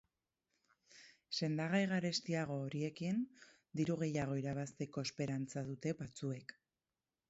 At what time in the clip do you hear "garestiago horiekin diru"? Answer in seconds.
1.91-4.01